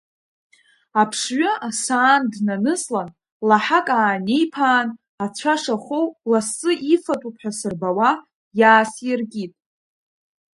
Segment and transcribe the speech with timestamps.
[1.01, 3.09] Аԥшҩы асаан днаныслан,
[3.49, 4.87] лаҳак ааниԥаан,
[5.23, 8.11] ацәа шахоу лассы ифатәуп ҳәа сырбауа
[8.59, 9.53] иаасиркит.